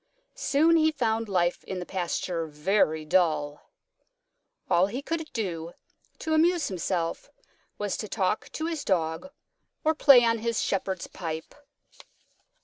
[0.33, 3.69] Soon he found life in the pasture very dull.
[4.67, 5.73] All he could do
[6.17, 7.29] to amuse himself
[7.77, 9.29] was to talk to his dog
[9.83, 11.53] or play on his shepherd's pipe.